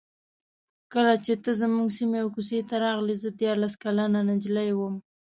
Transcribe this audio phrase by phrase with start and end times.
[0.93, 4.95] کله چې ته زموږ سیمې او کوڅې ته راغلې زه دیارلس کلنه نجلۍ وم.